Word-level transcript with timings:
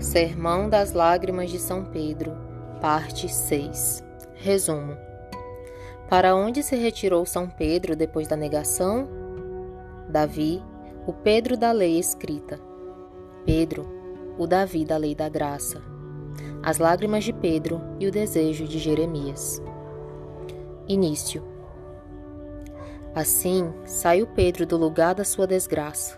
Sermão 0.00 0.68
das 0.68 0.92
Lágrimas 0.92 1.50
de 1.50 1.58
São 1.58 1.84
Pedro, 1.84 2.32
parte 2.80 3.28
6. 3.28 4.04
Resumo: 4.34 4.96
Para 6.08 6.36
onde 6.36 6.62
se 6.62 6.76
retirou 6.76 7.26
São 7.26 7.50
Pedro 7.50 7.96
depois 7.96 8.28
da 8.28 8.36
negação? 8.36 9.08
Davi, 10.08 10.62
o 11.04 11.12
Pedro 11.12 11.56
da 11.56 11.72
lei 11.72 11.98
escrita. 11.98 12.60
Pedro, 13.44 13.88
o 14.38 14.46
Davi 14.46 14.84
da 14.84 14.96
lei 14.96 15.16
da 15.16 15.28
graça. 15.28 15.82
As 16.62 16.78
lágrimas 16.78 17.24
de 17.24 17.32
Pedro 17.32 17.80
e 17.98 18.06
o 18.06 18.12
desejo 18.12 18.68
de 18.68 18.78
Jeremias. 18.78 19.60
Início. 20.86 21.42
Assim 23.16 23.74
saiu 23.84 24.28
Pedro 24.28 24.64
do 24.64 24.76
lugar 24.76 25.16
da 25.16 25.24
sua 25.24 25.46
desgraça. 25.46 26.16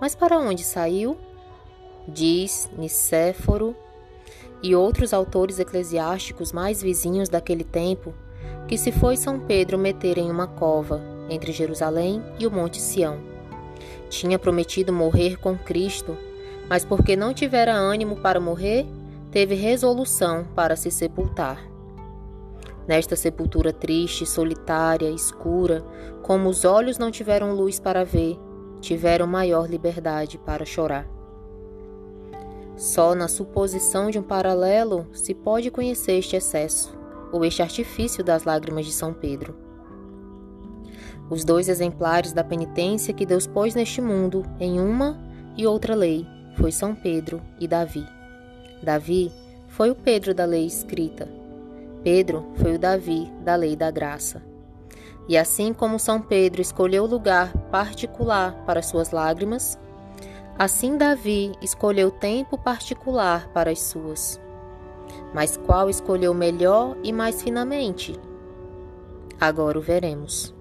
Mas 0.00 0.14
para 0.14 0.38
onde 0.38 0.64
saiu? 0.64 1.27
Diz 2.08 2.70
Nicéforo 2.76 3.76
e 4.62 4.74
outros 4.74 5.12
autores 5.12 5.58
eclesiásticos 5.58 6.52
mais 6.52 6.82
vizinhos 6.82 7.28
daquele 7.28 7.62
tempo, 7.62 8.14
que 8.66 8.78
se 8.78 8.90
foi 8.90 9.16
São 9.16 9.38
Pedro 9.38 9.78
meter 9.78 10.18
em 10.18 10.30
uma 10.30 10.46
cova 10.46 11.00
entre 11.28 11.52
Jerusalém 11.52 12.22
e 12.38 12.46
o 12.46 12.50
Monte 12.50 12.80
Sião. 12.80 13.18
Tinha 14.08 14.38
prometido 14.38 14.92
morrer 14.92 15.36
com 15.36 15.56
Cristo, 15.56 16.16
mas 16.68 16.84
porque 16.84 17.14
não 17.14 17.34
tivera 17.34 17.74
ânimo 17.74 18.16
para 18.16 18.40
morrer, 18.40 18.86
teve 19.30 19.54
resolução 19.54 20.46
para 20.54 20.76
se 20.76 20.90
sepultar. 20.90 21.62
Nesta 22.86 23.14
sepultura 23.14 23.70
triste, 23.70 24.24
solitária, 24.24 25.10
escura, 25.10 25.84
como 26.22 26.48
os 26.48 26.64
olhos 26.64 26.96
não 26.96 27.10
tiveram 27.10 27.54
luz 27.54 27.78
para 27.78 28.02
ver, 28.02 28.38
tiveram 28.80 29.26
maior 29.26 29.68
liberdade 29.68 30.38
para 30.38 30.64
chorar. 30.64 31.17
Só 32.78 33.12
na 33.12 33.26
suposição 33.26 34.08
de 34.08 34.20
um 34.20 34.22
paralelo 34.22 35.08
se 35.12 35.34
pode 35.34 35.68
conhecer 35.68 36.12
este 36.12 36.36
excesso, 36.36 36.96
ou 37.32 37.44
este 37.44 37.60
artifício 37.60 38.22
das 38.22 38.44
lágrimas 38.44 38.86
de 38.86 38.92
São 38.92 39.12
Pedro. 39.12 39.56
Os 41.28 41.44
dois 41.44 41.68
exemplares 41.68 42.32
da 42.32 42.44
penitência 42.44 43.12
que 43.12 43.26
Deus 43.26 43.48
pôs 43.48 43.74
neste 43.74 44.00
mundo 44.00 44.44
em 44.60 44.80
uma 44.80 45.18
e 45.56 45.66
outra 45.66 45.96
lei 45.96 46.24
foi 46.54 46.70
São 46.70 46.94
Pedro 46.94 47.42
e 47.58 47.66
Davi. 47.66 48.06
Davi 48.80 49.32
foi 49.66 49.90
o 49.90 49.96
Pedro 49.96 50.32
da 50.32 50.44
lei 50.44 50.64
escrita. 50.64 51.28
Pedro 52.04 52.46
foi 52.54 52.76
o 52.76 52.78
Davi 52.78 53.28
da 53.44 53.56
lei 53.56 53.74
da 53.74 53.90
graça. 53.90 54.40
E 55.28 55.36
assim 55.36 55.72
como 55.72 55.98
São 55.98 56.22
Pedro 56.22 56.62
escolheu 56.62 57.04
lugar 57.06 57.52
particular 57.72 58.64
para 58.64 58.82
suas 58.82 59.10
lágrimas, 59.10 59.76
Assim 60.58 60.96
Davi 60.96 61.52
escolheu 61.62 62.10
tempo 62.10 62.58
particular 62.58 63.46
para 63.52 63.70
as 63.70 63.80
suas. 63.80 64.40
Mas 65.32 65.56
qual 65.56 65.88
escolheu 65.88 66.34
melhor 66.34 66.96
e 67.04 67.12
mais 67.12 67.40
finamente? 67.40 68.18
Agora 69.40 69.78
o 69.78 69.80
veremos. 69.80 70.52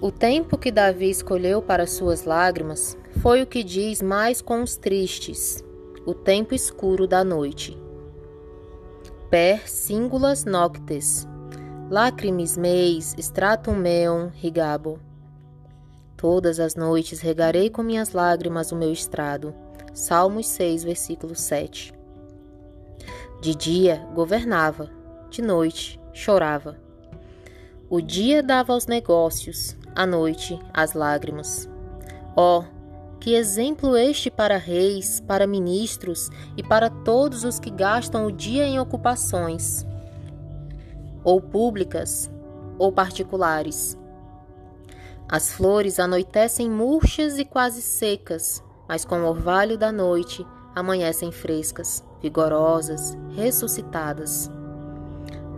O 0.00 0.10
tempo 0.10 0.58
que 0.58 0.72
Davi 0.72 1.10
escolheu 1.10 1.62
para 1.62 1.86
suas 1.86 2.24
lágrimas 2.24 2.98
foi 3.22 3.40
o 3.40 3.46
que 3.46 3.62
diz 3.62 4.02
mais 4.02 4.42
com 4.42 4.64
os 4.64 4.74
tristes, 4.74 5.62
o 6.04 6.12
tempo 6.12 6.56
escuro 6.56 7.06
da 7.06 7.22
noite. 7.22 7.78
Per 9.30 9.68
singulas 9.68 10.44
noctes, 10.44 11.24
lacrimis 11.88 12.56
meis 12.56 13.14
stratum 13.16 13.76
meum 13.76 14.28
rigabo. 14.34 14.98
Todas 16.20 16.60
as 16.60 16.74
noites 16.74 17.20
regarei 17.20 17.70
com 17.70 17.82
minhas 17.82 18.12
lágrimas 18.12 18.70
o 18.72 18.76
meu 18.76 18.92
estrado. 18.92 19.54
Salmos 19.94 20.48
6, 20.48 20.84
versículo 20.84 21.34
7. 21.34 21.94
De 23.40 23.54
dia 23.54 24.06
governava, 24.14 24.90
de 25.30 25.40
noite 25.40 25.98
chorava. 26.12 26.76
O 27.88 28.02
dia 28.02 28.42
dava 28.42 28.74
aos 28.74 28.86
negócios, 28.86 29.74
a 29.94 30.04
noite 30.04 30.60
às 30.74 30.92
lágrimas. 30.92 31.66
Oh, 32.36 32.64
que 33.18 33.32
exemplo 33.32 33.96
este 33.96 34.30
para 34.30 34.58
reis, 34.58 35.20
para 35.20 35.46
ministros 35.46 36.28
e 36.54 36.62
para 36.62 36.90
todos 36.90 37.44
os 37.44 37.58
que 37.58 37.70
gastam 37.70 38.26
o 38.26 38.30
dia 38.30 38.66
em 38.66 38.78
ocupações, 38.78 39.86
ou 41.24 41.40
públicas 41.40 42.30
ou 42.78 42.92
particulares, 42.92 43.96
as 45.30 45.52
flores 45.52 46.00
anoitecem 46.00 46.68
murchas 46.68 47.38
e 47.38 47.44
quase 47.44 47.80
secas, 47.80 48.60
mas 48.88 49.04
com 49.04 49.20
o 49.20 49.28
orvalho 49.28 49.78
da 49.78 49.92
noite 49.92 50.44
amanhecem 50.74 51.30
frescas, 51.30 52.04
vigorosas, 52.20 53.16
ressuscitadas. 53.36 54.50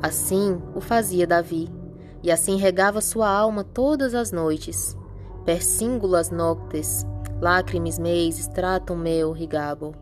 Assim 0.02 0.60
o 0.74 0.80
fazia 0.82 1.26
Davi, 1.26 1.70
e 2.22 2.30
assim 2.30 2.58
regava 2.58 3.00
sua 3.00 3.30
alma 3.30 3.64
todas 3.64 4.14
as 4.14 4.30
noites. 4.30 4.94
Persíngulas 5.46 6.30
noctes, 6.30 7.06
lacrimis 7.40 7.98
meis 7.98 8.38
stratum 8.38 8.96
meu 8.96 9.32
rigabo. 9.32 9.94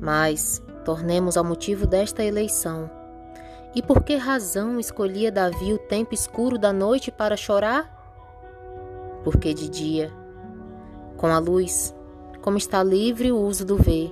Mas 0.00 0.60
tornemos 0.84 1.36
ao 1.36 1.44
motivo 1.44 1.86
desta 1.86 2.24
eleição. 2.24 2.90
E 3.72 3.80
por 3.80 4.02
que 4.02 4.16
razão 4.16 4.80
escolhia 4.80 5.30
Davi 5.30 5.72
o 5.72 5.78
tempo 5.78 6.12
escuro 6.12 6.58
da 6.58 6.72
noite 6.72 7.12
para 7.12 7.36
chorar? 7.36 7.97
Porque 9.30 9.52
de 9.52 9.68
dia, 9.68 10.10
com 11.18 11.26
a 11.26 11.38
luz, 11.38 11.94
como 12.40 12.56
está 12.56 12.82
livre 12.82 13.30
o 13.30 13.38
uso 13.38 13.62
do 13.62 13.76
ver, 13.76 14.10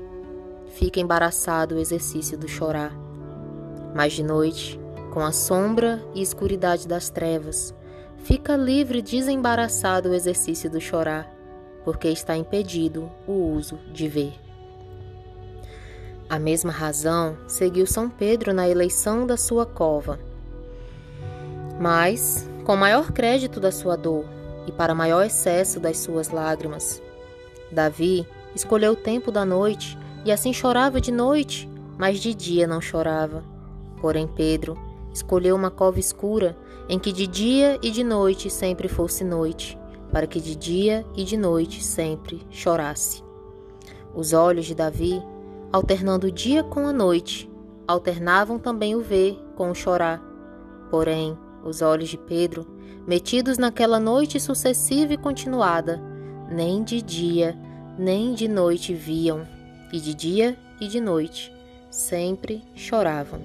fica 0.75 1.01
embaraçado 1.01 1.75
o 1.75 1.79
exercício 1.79 2.37
do 2.37 2.47
chorar. 2.47 2.93
Mas 3.95 4.13
de 4.13 4.23
noite, 4.23 4.79
com 5.15 5.21
a 5.21 5.33
sombra 5.33 6.05
e 6.15 6.21
escuridade 6.21 6.87
das 6.87 7.09
trevas, 7.09 7.75
fica 8.19 8.57
livre 8.57 8.99
e 8.99 9.03
desembaraçado 9.03 10.11
o 10.11 10.15
exercício 10.15 10.69
do 10.69 10.83
chorar, 10.83 11.35
porque 11.83 12.09
está 12.09 12.37
impedido 12.37 13.11
o 13.27 13.55
uso 13.55 13.79
de 13.95 14.09
ver. 14.09 14.35
A 16.29 16.39
mesma 16.39 16.73
razão 16.73 17.39
seguiu 17.49 17.87
São 17.87 18.11
Pedro 18.11 18.53
na 18.53 18.69
eleição 18.69 19.27
da 19.27 19.39
sua 19.39 19.65
cova. 19.65 20.21
Mas, 21.81 22.47
com 22.65 22.77
maior 22.77 23.13
crédito 23.13 23.59
da 23.59 23.73
sua 23.73 23.97
dor, 23.97 24.36
e 24.67 24.73
para 24.73 24.95
maior 24.95 25.25
excesso 25.25 25.79
das 25.79 25.99
suas 25.99 26.31
lágrimas. 26.31 27.03
Davi 27.71 28.27
escolheu 28.55 28.93
o 28.93 28.97
tempo 28.97 29.31
da 29.31 29.45
noite 29.45 29.99
e 30.25 30.33
assim 30.33 30.53
chorava 30.53 31.01
de 31.01 31.13
noite, 31.13 31.69
mas 31.99 32.19
de 32.19 32.35
dia 32.35 32.67
não 32.67 32.81
chorava. 32.81 33.45
Porém, 34.01 34.27
Pedro 34.27 34.77
escolheu 35.13 35.55
uma 35.57 35.71
cova 35.71 35.99
escura 35.99 36.57
em 36.89 36.99
que 36.99 37.13
de 37.13 37.27
dia 37.27 37.79
e 37.83 37.91
de 37.91 38.05
noite 38.05 38.51
sempre 38.51 38.89
fosse 38.89 39.25
noite, 39.25 39.79
para 40.13 40.27
que 40.27 40.41
de 40.41 40.55
dia 40.55 41.05
e 41.17 41.25
de 41.25 41.37
noite 41.37 41.83
sempre 41.83 42.47
chorasse. 42.51 43.25
Os 44.15 44.33
olhos 44.33 44.67
de 44.67 44.75
Davi, 44.75 45.23
alternando 45.73 46.29
o 46.29 46.33
dia 46.33 46.63
com 46.63 46.87
a 46.87 46.93
noite, 46.93 47.51
alternavam 47.87 48.59
também 48.59 48.95
o 48.95 49.01
ver 49.01 49.39
com 49.57 49.71
o 49.71 49.75
chorar. 49.75 50.23
Porém, 50.91 51.37
os 51.67 51.83
olhos 51.83 52.09
de 52.09 52.17
Pedro, 52.17 52.67
metidos 53.07 53.59
naquela 53.59 54.01
noite 54.01 54.39
sucessiva 54.41 55.15
e 55.15 55.17
continuada, 55.17 56.01
nem 56.51 56.83
de 56.83 57.03
dia 57.03 57.57
nem 57.99 58.35
de 58.35 58.47
noite 58.47 58.95
viam, 58.95 59.47
e 59.93 59.99
de 59.99 60.15
dia 60.15 60.57
e 60.81 60.87
de 60.87 61.01
noite 61.01 61.53
sempre 61.91 62.63
choravam. 62.75 63.41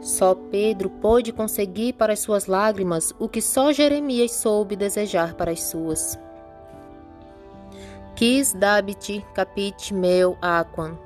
Só 0.00 0.34
Pedro 0.34 0.90
pôde 0.90 1.32
conseguir 1.32 1.94
para 1.94 2.12
as 2.12 2.18
suas 2.18 2.46
lágrimas 2.46 3.14
o 3.18 3.28
que 3.28 3.40
só 3.40 3.72
Jeremias 3.72 4.32
soube 4.32 4.76
desejar 4.76 5.34
para 5.34 5.52
as 5.52 5.62
suas. 5.62 6.18
Quis 8.16 8.52
dabit 8.52 9.24
capit 9.34 9.94
meu 9.94 10.36
aquam, 10.42 10.98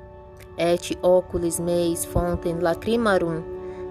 et 0.57 0.97
oculis 1.01 1.59
meis 1.59 2.03
fontem 2.03 2.59
lacrimarum, 2.59 3.41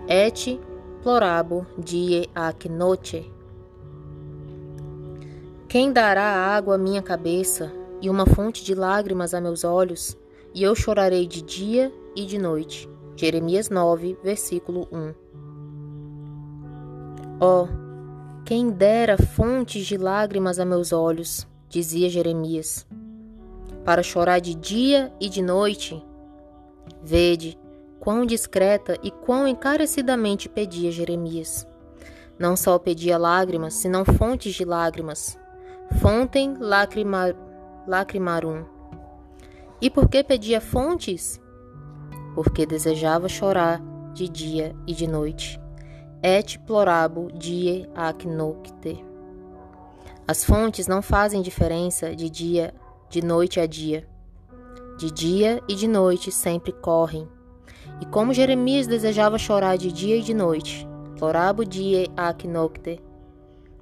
et 0.08 0.60
plorabo 1.02 1.66
die 1.76 2.28
ac 2.34 2.68
noche. 2.68 3.30
Quem 5.68 5.92
dará 5.92 6.24
água 6.24 6.76
à 6.76 6.78
minha 6.78 7.02
cabeça 7.02 7.72
e 8.00 8.08
uma 8.08 8.26
fonte 8.26 8.64
de 8.64 8.74
lágrimas 8.74 9.34
a 9.34 9.40
meus 9.40 9.64
olhos, 9.64 10.16
e 10.54 10.62
eu 10.62 10.74
chorarei 10.74 11.26
de 11.26 11.42
dia 11.42 11.92
e 12.16 12.24
de 12.24 12.38
noite. 12.38 12.88
Jeremias 13.16 13.68
9, 13.68 14.16
versículo 14.22 14.88
1. 14.92 15.14
Ó, 17.40 17.64
oh, 17.64 17.68
quem 18.44 18.70
dera 18.70 19.18
fontes 19.18 19.86
de 19.86 19.96
lágrimas 19.96 20.58
a 20.58 20.64
meus 20.64 20.92
olhos, 20.92 21.46
dizia 21.68 22.08
Jeremias, 22.08 22.86
para 23.84 24.02
chorar 24.02 24.40
de 24.40 24.54
dia 24.54 25.12
e 25.20 25.28
de 25.28 25.42
noite. 25.42 26.02
Vede, 27.02 27.58
quão 28.00 28.24
discreta 28.24 28.98
e 29.02 29.10
quão 29.10 29.46
encarecidamente 29.46 30.48
pedia 30.48 30.90
Jeremias. 30.90 31.66
Não 32.38 32.56
só 32.56 32.78
pedia 32.78 33.18
lágrimas, 33.18 33.74
senão 33.74 34.04
fontes 34.04 34.54
de 34.54 34.64
lágrimas. 34.64 35.38
Fontem 36.00 36.56
lacrimar, 36.58 37.34
lacrimarum. 37.86 38.64
E 39.80 39.90
por 39.90 40.08
que 40.08 40.22
pedia 40.22 40.60
fontes? 40.60 41.40
Porque 42.34 42.64
desejava 42.64 43.28
chorar 43.28 43.80
de 44.12 44.28
dia 44.28 44.74
e 44.86 44.94
de 44.94 45.06
noite. 45.06 45.60
Et 46.22 46.58
plorabo 46.66 47.30
die 47.32 47.88
ac 47.94 48.26
nocte. 48.26 49.04
As 50.26 50.44
fontes 50.44 50.86
não 50.86 51.00
fazem 51.00 51.40
diferença 51.40 52.14
de 52.14 52.28
dia, 52.28 52.74
de 53.08 53.24
noite 53.24 53.60
a 53.60 53.66
dia. 53.66 54.06
De 54.98 55.10
dia 55.10 55.62
e 55.68 55.74
de 55.74 55.88
noite 55.88 56.30
sempre 56.30 56.72
correm. 56.72 57.28
E 58.00 58.06
como 58.06 58.32
Jeremias 58.32 58.86
desejava 58.86 59.38
chorar 59.38 59.76
de 59.76 59.90
dia 59.90 60.16
e 60.16 60.22
de 60.22 60.32
noite, 60.32 60.88
plorabo 61.18 61.64
die 61.64 62.08
ac 62.16 62.46
nocte. 62.46 63.00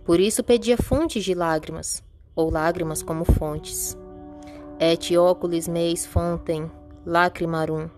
Por 0.04 0.20
isso 0.20 0.42
pedia 0.42 0.76
fontes 0.76 1.24
de 1.24 1.34
lágrimas, 1.34 2.02
ou 2.34 2.50
lágrimas 2.50 3.02
como 3.02 3.24
fontes. 3.24 3.96
Et 4.78 5.16
oculis 5.16 5.66
meis 5.66 6.06
fontem 6.06 6.70
lacrimarum. 7.04 7.88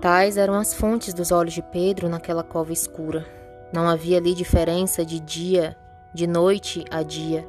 Tais 0.00 0.36
eram 0.36 0.54
as 0.54 0.72
fontes 0.72 1.12
dos 1.12 1.30
olhos 1.30 1.52
de 1.52 1.62
Pedro 1.62 2.08
naquela 2.08 2.42
cova 2.42 2.72
escura. 2.72 3.26
Não 3.72 3.86
havia 3.86 4.18
ali 4.18 4.34
diferença 4.34 5.04
de 5.04 5.20
dia 5.20 5.76
de 6.14 6.26
noite 6.26 6.84
a 6.90 7.02
dia, 7.02 7.46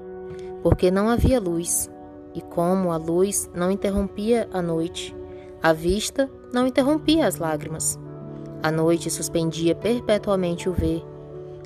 porque 0.61 0.91
não 0.91 1.09
havia 1.09 1.39
luz, 1.39 1.89
e 2.33 2.41
como 2.41 2.91
a 2.91 2.97
luz 2.97 3.49
não 3.55 3.71
interrompia 3.71 4.47
a 4.53 4.61
noite, 4.61 5.15
a 5.63 5.73
vista 5.73 6.27
não 6.51 6.65
interrompia 6.65 7.27
as 7.27 7.37
lágrimas. 7.37 7.99
A 8.63 8.71
noite 8.71 9.11
suspendia 9.11 9.75
perpetuamente 9.75 10.67
o 10.67 10.73
ver, 10.73 11.05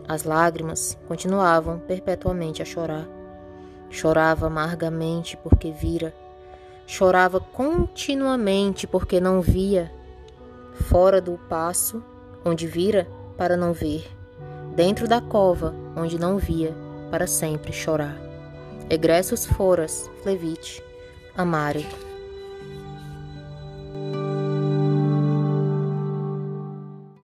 as 0.08 0.24
lágrimas 0.24 0.98
continuavam 1.08 1.80
perpetuamente 1.80 2.62
a 2.62 2.66
chorar. 2.66 3.08
Chorava 3.90 4.48
amargamente 4.48 5.38
porque 5.38 5.72
vira, 5.72 6.14
chorava 6.86 7.40
continuamente 7.40 8.86
porque 8.86 9.22
não 9.22 9.42
via, 9.42 9.92
fora 10.74 11.22
do 11.22 11.40
passo 11.50 12.04
onde 12.44 12.68
vira 12.68 13.08
para 13.38 13.56
não 13.56 13.72
ver, 13.72 14.06
dentro 14.76 15.08
da 15.08 15.22
cova 15.22 15.74
onde 15.96 16.20
não 16.20 16.38
via 16.38 16.76
para 17.10 17.28
sempre 17.28 17.72
chorar. 17.72 18.18
Egressos 18.90 19.46
foras, 19.46 20.10
Flevite, 20.22 20.84
Amare. 21.36 22.05